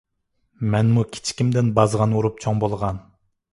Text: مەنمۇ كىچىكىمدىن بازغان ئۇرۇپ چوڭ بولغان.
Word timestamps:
مەنمۇ 0.75 1.03
كىچىكىمدىن 1.17 1.71
بازغان 1.77 2.17
ئۇرۇپ 2.17 2.43
چوڭ 2.47 2.65
بولغان. 2.67 3.01